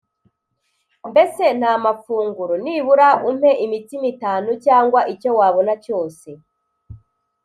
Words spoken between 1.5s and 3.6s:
nta mafunguro? Nibura umpe